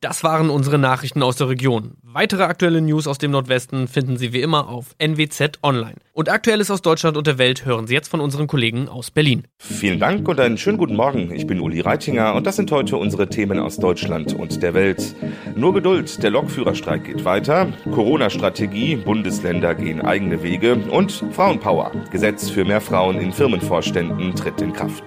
[0.00, 1.96] Das waren unsere Nachrichten aus der Region.
[2.04, 5.96] Weitere aktuelle News aus dem Nordwesten finden Sie wie immer auf NWZ Online.
[6.12, 9.48] Und Aktuelles aus Deutschland und der Welt hören Sie jetzt von unseren Kollegen aus Berlin.
[9.58, 11.34] Vielen Dank und einen schönen guten Morgen.
[11.34, 15.16] Ich bin Uli Reitinger und das sind heute unsere Themen aus Deutschland und der Welt.
[15.56, 17.72] Nur Geduld, der Lokführerstreik geht weiter.
[17.92, 21.90] Corona-Strategie, Bundesländer gehen eigene Wege und Frauenpower.
[22.12, 25.02] Gesetz für mehr Frauen in Firmenvorständen tritt in Kraft.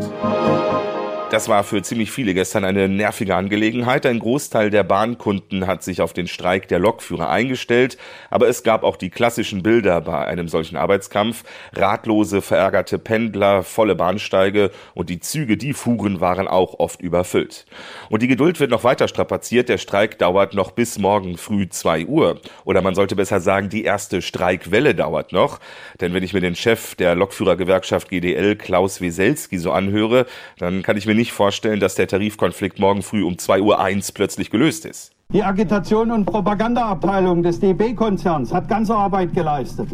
[1.32, 4.06] Das war für ziemlich viele gestern eine nervige Angelegenheit.
[4.06, 7.98] Ein Großteil der Bahnkunden hat sich auf den Streik der Lokführer eingestellt,
[8.30, 11.46] aber es gab auch die klassischen Bilder bei einem solchen Arbeitskampf.
[11.72, 17.66] Ratlose, verärgerte Pendler, volle Bahnsteige und die Züge, die fuhren, waren auch oft überfüllt.
[18.10, 19.70] Und die Geduld wird noch weiter strapaziert.
[19.70, 22.42] Der Streik dauert noch bis morgen früh zwei Uhr.
[22.66, 25.62] Oder man sollte besser sagen, die erste Streikwelle dauert noch.
[26.02, 30.26] Denn wenn ich mir den Chef der Lokführergewerkschaft GDL, Klaus Weselski, so anhöre,
[30.58, 34.50] dann kann ich mir nicht vorstellen, dass der Tarifkonflikt morgen früh um 2.01 Uhr plötzlich
[34.50, 35.12] gelöst ist.
[35.34, 39.88] Die Agitation und Propagandaabteilung des DB-Konzerns hat ganze Arbeit geleistet.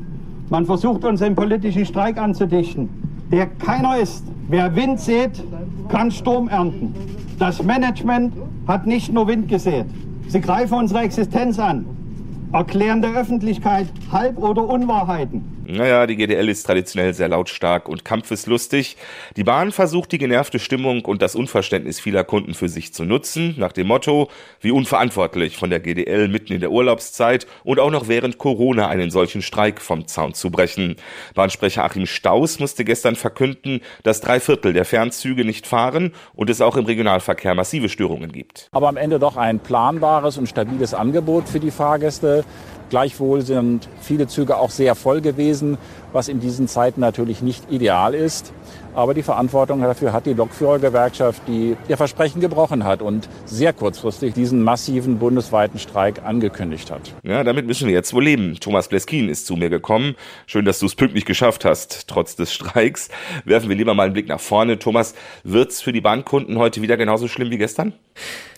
[0.49, 2.89] Man versucht uns einen politischen Streik anzudichten,
[3.31, 4.23] der keiner ist.
[4.47, 5.43] Wer Wind sät,
[5.89, 6.95] kann Sturm ernten.
[7.37, 8.33] Das Management
[8.67, 9.85] hat nicht nur Wind gesät.
[10.27, 11.85] Sie greifen unsere Existenz an,
[12.51, 15.56] erklären der Öffentlichkeit Halb- oder Unwahrheiten.
[15.69, 18.95] Naja, die GDL ist traditionell sehr lautstark und kampfeslustig.
[19.35, 23.55] Die Bahn versucht die genervte Stimmung und das Unverständnis vieler Kunden für sich zu nutzen,
[23.57, 24.29] nach dem Motto,
[24.61, 29.11] wie unverantwortlich von der GDL mitten in der Urlaubszeit und auch noch während Corona einen
[29.11, 30.95] solchen Streik vom Zaun zu brechen.
[31.35, 36.61] Bahnsprecher Achim Staus musste gestern verkünden, dass drei Viertel der Fernzüge nicht fahren und es
[36.61, 38.69] auch im Regionalverkehr massive Störungen gibt.
[38.71, 42.45] Aber am Ende doch ein planbares und stabiles Angebot für die Fahrgäste.
[42.89, 45.77] Gleichwohl sind viele Züge auch sehr voll gewesen,
[46.13, 48.53] was in diesen Zeiten natürlich nicht ideal ist.
[48.95, 54.33] Aber die Verantwortung dafür hat die Lokführergewerkschaft, die ihr Versprechen gebrochen hat und sehr kurzfristig
[54.33, 57.13] diesen massiven bundesweiten Streik angekündigt hat.
[57.21, 58.55] Ja, damit müssen wir jetzt wohl leben.
[58.59, 60.15] Thomas Bleskin ist zu mir gekommen.
[60.47, 63.09] Schön, dass du es pünktlich geschafft hast, trotz des Streiks.
[63.45, 64.79] Werfen wir lieber mal einen Blick nach vorne.
[64.79, 65.13] Thomas,
[65.43, 67.93] wird's für die Bahnkunden heute wieder genauso schlimm wie gestern?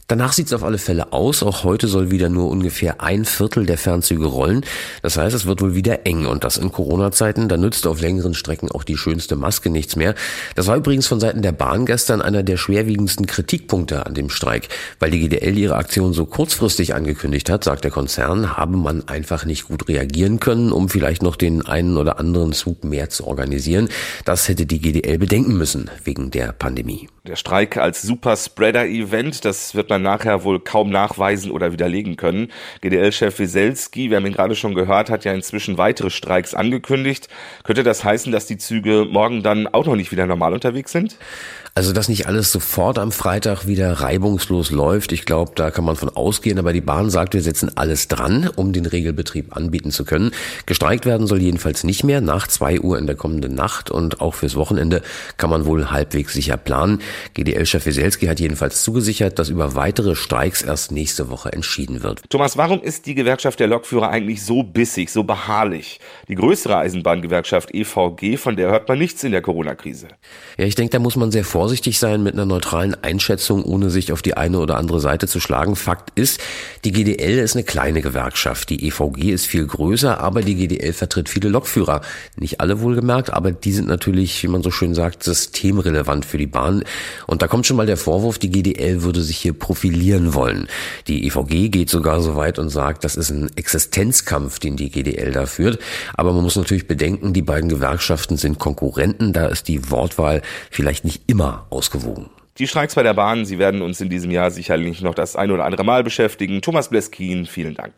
[0.10, 1.44] Danach sieht es auf alle Fälle aus.
[1.44, 4.66] Auch heute soll wieder nur ungefähr ein Viertel der Fernzüge rollen.
[5.04, 7.39] Das heißt, es wird wohl wieder eng und das in Corona-Zeiten.
[7.48, 10.16] Da nützt auf längeren Strecken auch die schönste Maske nichts mehr.
[10.56, 14.68] Das war übrigens von Seiten der Bahn gestern einer der schwerwiegendsten Kritikpunkte an dem Streik.
[15.00, 19.46] Weil die GDL ihre Aktion so kurzfristig angekündigt hat, sagt der Konzern, habe man einfach
[19.46, 23.90] nicht gut reagieren können, um vielleicht noch den einen oder anderen Zug mehr zu organisieren.
[24.26, 27.08] Das hätte die GDL bedenken müssen wegen der Pandemie.
[27.30, 32.52] Der Streik als Superspreader-Event, das wird man nachher wohl kaum nachweisen oder widerlegen können.
[32.82, 37.29] GDL-Chef Wieselski, wir haben ihn gerade schon gehört, hat ja inzwischen weitere Streiks angekündigt.
[37.64, 41.18] Könnte das heißen, dass die Züge morgen dann auch noch nicht wieder normal unterwegs sind?
[41.76, 45.96] Also, dass nicht alles sofort am Freitag wieder reibungslos läuft, ich glaube, da kann man
[45.96, 50.04] von ausgehen, aber die Bahn sagt, wir setzen alles dran, um den Regelbetrieb anbieten zu
[50.04, 50.32] können.
[50.66, 54.34] Gestreikt werden soll jedenfalls nicht mehr nach zwei Uhr in der kommenden Nacht und auch
[54.34, 55.02] fürs Wochenende
[55.38, 57.00] kann man wohl halbwegs sicher planen.
[57.36, 62.24] GDL-Chef Wieselski hat jedenfalls zugesichert, dass über weitere Streiks erst nächste Woche entschieden wird.
[62.30, 66.00] Thomas, warum ist die Gewerkschaft der Lokführer eigentlich so bissig, so beharrlich?
[66.28, 66.78] Die größere
[67.20, 70.08] Eisenbahngewerkschaft EVG, von der hört man nichts in der Corona-Krise.
[70.58, 74.12] Ja, ich denke, da muss man sehr vorsichtig sein mit einer neutralen Einschätzung, ohne sich
[74.12, 75.76] auf die eine oder andere Seite zu schlagen.
[75.76, 76.40] Fakt ist,
[76.86, 78.70] die GDL ist eine kleine Gewerkschaft.
[78.70, 82.02] Die EVG ist viel größer, aber die GDL vertritt viele Lokführer.
[82.38, 86.48] Nicht alle wohlgemerkt, aber die sind natürlich, wie man so schön sagt, systemrelevant für die
[86.48, 86.84] Bahn.
[87.28, 90.68] Und da kommt schon mal der Vorwurf, die GDL würde sich hier profilieren wollen.
[91.08, 95.32] Die EVG geht sogar so weit und sagt, das ist ein Existenzkampf, den die GDL
[95.32, 95.80] da führt.
[96.14, 99.34] Aber man muss natürlich bedenken, die beiden Gewerkschaften sind Konkurrenten.
[99.34, 102.30] Da ist die Wortwahl vielleicht nicht immer ausgewogen.
[102.58, 105.52] Die Streiks bei der Bahn, sie werden uns in diesem Jahr sicherlich noch das ein
[105.52, 106.62] oder andere Mal beschäftigen.
[106.62, 107.94] Thomas Bleskin, vielen Dank.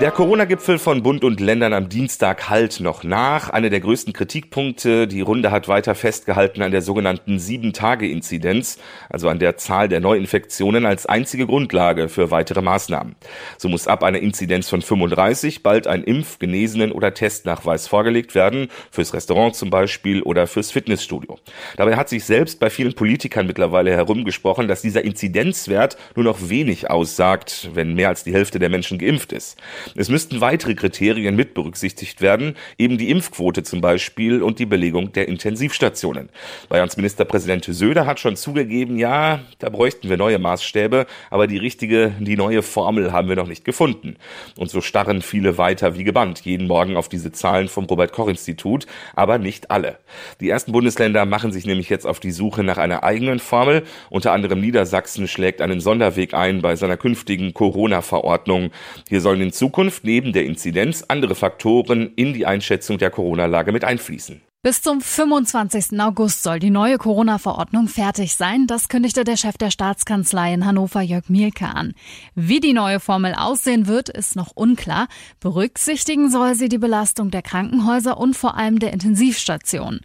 [0.00, 3.50] Der Corona-Gipfel von Bund und Ländern am Dienstag halt noch nach.
[3.50, 5.06] Einer der größten Kritikpunkte.
[5.06, 8.78] Die Runde hat weiter festgehalten an der sogenannten Sieben-Tage-Inzidenz,
[9.10, 13.14] also an der Zahl der Neuinfektionen als einzige Grundlage für weitere Maßnahmen.
[13.58, 18.68] So muss ab einer Inzidenz von 35 bald ein Impf-, Genesenen- oder Testnachweis vorgelegt werden,
[18.90, 21.38] fürs Restaurant zum Beispiel oder fürs Fitnessstudio.
[21.76, 26.90] Dabei hat sich selbst bei vielen Politikern mittlerweile herumgesprochen, dass dieser Inzidenzwert nur noch wenig
[26.90, 29.58] aussagt, wenn mehr als die Hälfte der Menschen geimpft ist.
[29.96, 35.12] Es müssten weitere Kriterien mit berücksichtigt werden, eben die Impfquote zum Beispiel und die Belegung
[35.12, 36.28] der Intensivstationen.
[36.68, 42.12] Bayerns Ministerpräsident Söder hat schon zugegeben, ja, da bräuchten wir neue Maßstäbe, aber die richtige,
[42.20, 44.16] die neue Formel haben wir noch nicht gefunden.
[44.56, 48.28] Und so starren viele weiter wie gebannt jeden Morgen auf diese Zahlen vom Robert Koch
[48.28, 49.98] Institut, aber nicht alle.
[50.40, 53.82] Die ersten Bundesländer machen sich nämlich jetzt auf die Suche nach einer eigenen Formel.
[54.08, 58.70] Unter anderem Niedersachsen schlägt einen Sonderweg ein bei seiner künftigen Corona-Verordnung.
[59.08, 63.72] Hier sollen in Zukunft Zukunft neben der Inzidenz andere Faktoren in die Einschätzung der Corona-Lage
[63.72, 64.42] mit einfließen.
[64.62, 65.98] Bis zum 25.
[65.98, 68.66] August soll die neue Corona-Verordnung fertig sein.
[68.66, 71.94] Das kündigte der Chef der Staatskanzlei in Hannover, Jörg Mielke, an.
[72.34, 75.08] Wie die neue Formel aussehen wird, ist noch unklar.
[75.40, 80.00] Berücksichtigen soll sie die Belastung der Krankenhäuser und vor allem der Intensivstationen.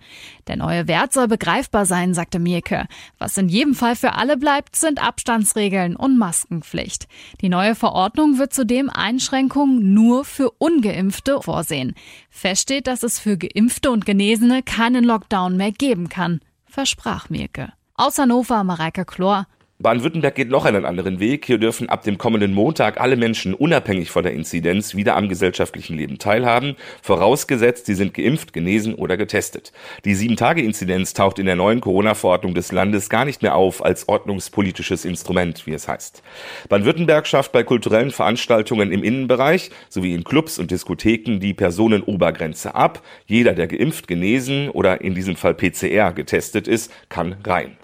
[0.48, 2.86] Der neue Wert soll begreifbar sein, sagte Mielke.
[3.18, 7.10] Was in jedem Fall für alle bleibt, sind Abstandsregeln und Maskenpflicht.
[7.42, 11.94] Die neue Verordnung wird zudem Einschränkungen nur für Ungeimpfte vorsehen.
[12.30, 17.32] Fest steht, dass es für Geimpfte und Genesene Reisende keinen Lockdown mehr geben kann, versprach
[17.32, 17.74] Mirke.
[17.96, 19.48] Aus Hannover Mareike Chlor,
[19.78, 21.46] Baden-Württemberg geht noch einen anderen Weg.
[21.46, 25.98] Hier dürfen ab dem kommenden Montag alle Menschen unabhängig von der Inzidenz wieder am gesellschaftlichen
[25.98, 29.74] Leben teilhaben, vorausgesetzt, sie sind geimpft, genesen oder getestet.
[30.06, 35.04] Die Sieben-Tage-Inzidenz taucht in der neuen Corona-Verordnung des Landes gar nicht mehr auf als ordnungspolitisches
[35.04, 36.24] Instrument, wie es heißt.
[36.70, 43.04] Baden-Württemberg schafft bei kulturellen Veranstaltungen im Innenbereich sowie in Clubs und Diskotheken die Personenobergrenze ab.
[43.26, 47.76] Jeder, der geimpft, genesen oder in diesem Fall PCR getestet ist, kann rein.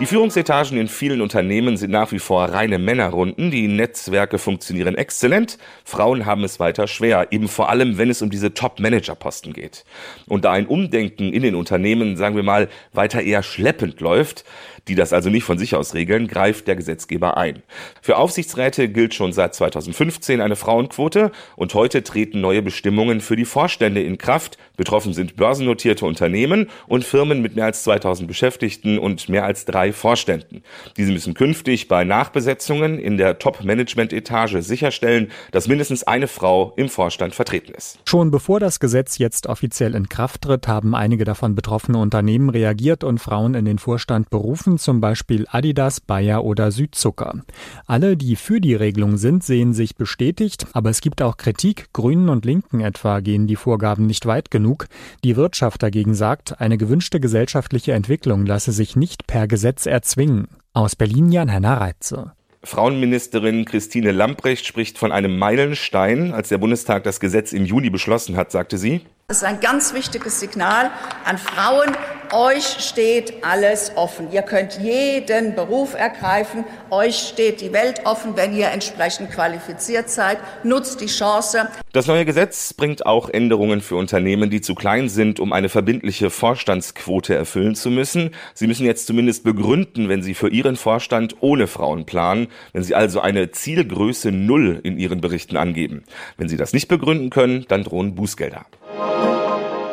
[0.00, 3.50] Die Führungsetagen in vielen Unternehmen sind nach wie vor reine Männerrunden.
[3.50, 5.58] Die Netzwerke funktionieren exzellent.
[5.84, 9.84] Frauen haben es weiter schwer, eben vor allem, wenn es um diese Top-Manager-Posten geht.
[10.26, 14.44] Und da ein Umdenken in den Unternehmen, sagen wir mal, weiter eher schleppend läuft,
[14.88, 17.62] die das also nicht von sich aus regeln, greift der Gesetzgeber ein.
[18.00, 23.44] Für Aufsichtsräte gilt schon seit 2015 eine Frauenquote und heute treten neue Bestimmungen für die
[23.44, 24.58] Vorstände in Kraft.
[24.76, 29.81] Betroffen sind börsennotierte Unternehmen und Firmen mit mehr als 2000 Beschäftigten und mehr als drei
[29.90, 30.62] Vorständen.
[30.96, 37.34] Diese müssen künftig bei Nachbesetzungen in der Top-Management-Etage sicherstellen, dass mindestens eine Frau im Vorstand
[37.34, 37.98] vertreten ist.
[38.06, 43.02] Schon bevor das Gesetz jetzt offiziell in Kraft tritt, haben einige davon betroffene Unternehmen reagiert
[43.02, 47.42] und Frauen in den Vorstand berufen zum Beispiel Adidas, Bayer oder Südzucker.
[47.86, 51.88] Alle, die für die Regelung sind, sehen sich bestätigt, aber es gibt auch Kritik.
[51.94, 54.88] Grünen und Linken etwa gehen die Vorgaben nicht weit genug.
[55.24, 60.48] Die Wirtschaft dagegen sagt, eine gewünschte gesellschaftliche Entwicklung lasse sich nicht per Gesetz erzwingen.
[60.74, 62.32] Aus Berlin Jan-Henner Reitze.
[62.64, 66.32] Frauenministerin Christine Lamprecht spricht von einem Meilenstein.
[66.32, 69.94] Als der Bundestag das Gesetz im Juni beschlossen hat, sagte sie, das ist ein ganz
[69.94, 70.90] wichtiges Signal
[71.24, 71.96] an Frauen.
[72.32, 74.32] Euch steht alles offen.
[74.32, 76.64] Ihr könnt jeden Beruf ergreifen.
[76.88, 80.38] Euch steht die Welt offen, wenn ihr entsprechend qualifiziert seid.
[80.64, 81.68] Nutzt die Chance.
[81.92, 86.30] Das neue Gesetz bringt auch Änderungen für Unternehmen, die zu klein sind, um eine verbindliche
[86.30, 88.30] Vorstandsquote erfüllen zu müssen.
[88.54, 92.94] Sie müssen jetzt zumindest begründen, wenn sie für ihren Vorstand ohne Frauen planen, wenn sie
[92.94, 96.04] also eine Zielgröße Null in ihren Berichten angeben.
[96.38, 98.64] Wenn sie das nicht begründen können, dann drohen Bußgelder.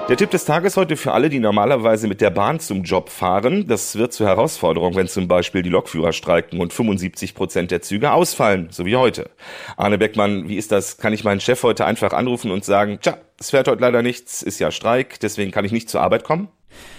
[0.09, 3.67] Der Tipp des Tages heute für alle, die normalerweise mit der Bahn zum Job fahren.
[3.67, 8.11] Das wird zur Herausforderung, wenn zum Beispiel die Lokführer streiken und 75 Prozent der Züge
[8.11, 9.29] ausfallen, so wie heute.
[9.77, 10.97] Arne Beckmann, wie ist das?
[10.97, 14.41] Kann ich meinen Chef heute einfach anrufen und sagen, tja, es fährt heute leider nichts,
[14.41, 16.47] ist ja Streik, deswegen kann ich nicht zur Arbeit kommen?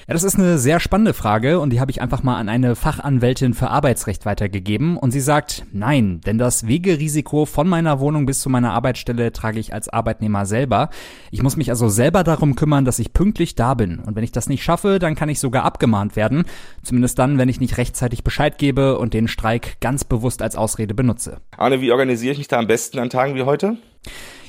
[0.06, 2.74] Ja, das ist eine sehr spannende Frage und die habe ich einfach mal an eine
[2.74, 8.40] Fachanwältin für Arbeitsrecht weitergegeben und sie sagt, nein, denn das Wegerisiko von meiner Wohnung bis
[8.40, 10.90] zu meiner Arbeitsstelle trage ich als Arbeitnehmer selber.
[11.30, 14.32] Ich muss mich also selber darum kümmern, dass ich pünktlich da bin und wenn ich
[14.32, 16.44] das nicht schaffe, dann kann ich sogar abgemahnt werden,
[16.82, 20.94] zumindest dann, wenn ich nicht rechtzeitig Bescheid gebe und den Streik ganz bewusst als Ausrede
[20.94, 21.38] benutze.
[21.56, 23.76] Arne, wie organisiere ich mich da am besten an Tagen wie heute?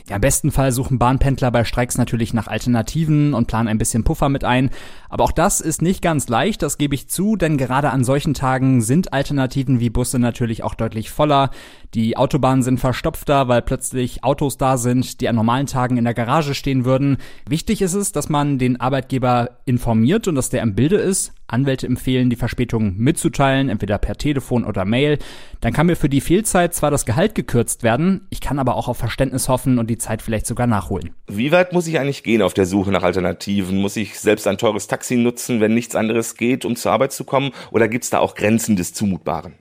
[0.10, 4.04] Ja, Im besten Fall suchen Bahnpendler bei Streiks natürlich nach Alternativen und planen ein bisschen
[4.04, 4.70] Puffer mit ein.
[5.10, 8.34] Aber auch das ist nicht ganz leicht, das gebe ich zu, denn gerade an solchen
[8.34, 11.52] Tagen sind Alternativen wie Busse natürlich auch deutlich voller.
[11.94, 16.14] Die Autobahnen sind verstopfter, weil plötzlich Autos da sind, die an normalen Tagen in der
[16.14, 17.18] Garage stehen würden.
[17.48, 21.34] Wichtig ist es, dass man den Arbeitgeber informiert und dass der im Bilde ist.
[21.52, 25.18] Anwälte empfehlen, die Verspätung mitzuteilen, entweder per Telefon oder Mail.
[25.60, 28.88] Dann kann mir für die Fehlzeit zwar das Gehalt gekürzt werden, ich kann aber auch
[28.88, 31.12] auf Verständnis hoffen und die Zeit vielleicht sogar nachholen.
[31.28, 33.80] Wie weit muss ich eigentlich gehen auf der Suche nach Alternativen?
[33.80, 37.24] Muss ich selbst ein teures Taxi nutzen, wenn nichts anderes geht, um zur Arbeit zu
[37.24, 37.52] kommen?
[37.72, 39.54] Oder gibt es da auch Grenzen des Zumutbaren?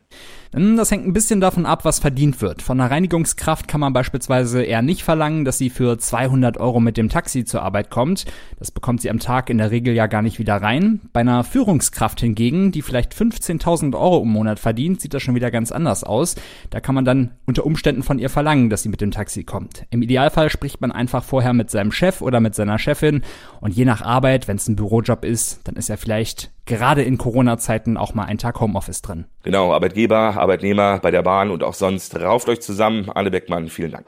[0.52, 2.60] Hm, das hängt ein bisschen davon ab, was verdient wird.
[2.60, 6.96] Von einer Reinigungskraft kann man beispielsweise eher nicht verlangen, dass sie für 200 Euro mit
[6.96, 8.24] dem Taxi zur Arbeit kommt.
[8.58, 11.00] Das bekommt sie am Tag in der Regel ja gar nicht wieder rein.
[11.12, 15.52] Bei einer Führungskraft hingegen, die vielleicht 15.000 Euro im Monat verdient, sieht das schon wieder
[15.52, 16.34] ganz anders aus.
[16.70, 19.86] Da kann man dann unter Umständen von ihr verlangen, dass sie mit dem Taxi kommt.
[19.90, 23.22] Im Idealfall spricht man einfach vorher mit seinem Chef oder mit seiner Chefin
[23.60, 27.18] und je nach Arbeit, wenn es ein Bürojob ist, dann ist er vielleicht gerade in
[27.18, 29.26] Corona-Zeiten auch mal ein Tag Homeoffice drin.
[29.42, 32.18] Genau, Arbeitgeber, Arbeitnehmer bei der Bahn und auch sonst.
[32.18, 33.10] Rauft euch zusammen.
[33.10, 34.06] Anne Beckmann, vielen Dank.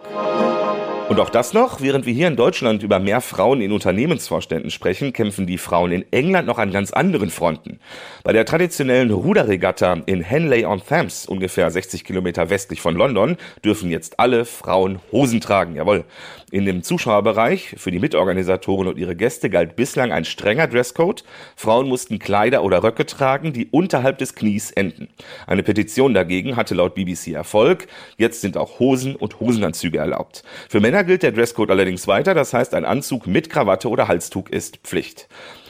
[1.09, 5.12] Und auch das noch, während wir hier in Deutschland über mehr Frauen in Unternehmensvorständen sprechen,
[5.12, 7.80] kämpfen die Frauen in England noch an ganz anderen Fronten.
[8.25, 14.47] Bei der traditionellen Ruderregatta in Henley-on-Thames, ungefähr 60 Kilometer westlich von London, dürfen jetzt alle
[14.47, 15.76] Frauen Hosen tragen.
[15.76, 16.04] Jawohl.
[16.50, 21.25] In dem Zuschauerbereich für die Mitorganisatoren und ihre Gäste galt bislang ein strenger Dresscode.
[21.56, 25.09] Frauen mussten Kleider oder Röcke tragen, die unterhalb des Knies enden.
[25.47, 27.87] Eine Petition dagegen hatte laut BBC Erfolg.
[28.18, 30.42] Jetzt sind auch Hosen und Hosenanzüge erlaubt.
[30.68, 34.51] Für Männer gilt der Dresscode allerdings weiter, das heißt, ein Anzug mit Krawatte oder Halstuch
[34.51, 35.27] ist Pflicht.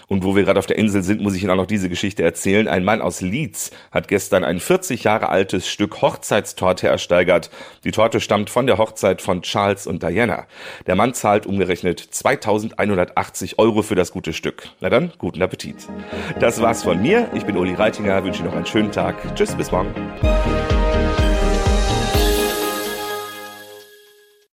[0.09, 2.25] Und wo wir gerade auf der Insel sind, muss ich Ihnen auch noch diese Geschichte
[2.25, 2.67] erzählen.
[2.67, 7.51] Ein Mann aus Leeds hat gestern ein 40 Jahre altes Stück Hochzeitstorte ersteigert.
[7.85, 10.49] Die Torte stammt von der Hochzeit von Charles und Diana.
[10.89, 14.71] Der Mann zahlt umgerechnet 2180 Euro für das gute Stück.
[14.81, 15.87] Na dann, guten Appetit.
[16.41, 17.31] Das war's von mir.
[17.33, 19.37] Ich bin Uli Reitinger, wünsche Ihnen noch einen schönen Tag.
[19.37, 19.95] Tschüss, bis morgen.